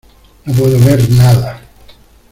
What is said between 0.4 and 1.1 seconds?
No puedo ver